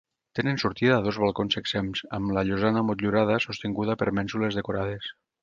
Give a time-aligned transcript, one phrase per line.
[0.37, 5.13] Tenen sortida a dos balcons exempts, amb la llosana motllurada sostinguda per mènsules decorades.